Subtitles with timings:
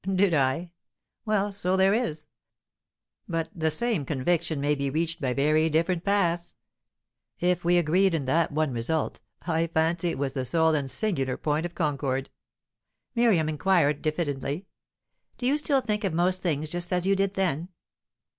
[0.15, 0.71] "Did I?
[1.25, 2.25] Well, so there is.
[3.27, 6.55] But the same conviction may be reached by very different paths.
[7.39, 11.37] If we agreed in that one result, I fancy it was the sole and singular
[11.37, 12.31] point of concord."
[13.13, 14.65] Miriam inquired diffidently:
[15.37, 17.69] "Do you still think of most things just as you did then?"